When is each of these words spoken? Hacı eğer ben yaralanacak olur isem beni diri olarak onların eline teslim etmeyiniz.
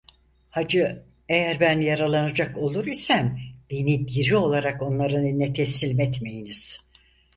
Hacı 0.49 1.05
eğer 1.29 1.59
ben 1.59 1.79
yaralanacak 1.81 2.57
olur 2.57 2.85
isem 2.87 3.39
beni 3.69 4.07
diri 4.07 4.35
olarak 4.35 4.81
onların 4.81 5.25
eline 5.25 5.53
teslim 5.53 5.99
etmeyiniz. 5.99 6.79